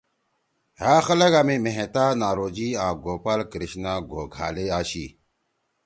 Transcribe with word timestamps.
ہأ 0.81 0.93
خلگا 1.05 1.41
می 1.47 1.55
مہتہ، 1.63 2.05
ناروجی 2.19 2.69
آں 2.85 2.93
گوپال 3.03 3.39
کرشنا 3.51 3.93
گوکھالے 4.11 4.65
آشی 4.77 5.05